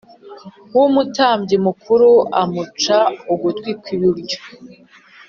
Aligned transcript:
W 0.75 0.77
umutambyi 0.87 1.55
mukuru 1.67 2.09
amuca 2.41 2.97
ugutwi 3.33 3.71
kw 3.79 3.85
iburyo 3.95 4.39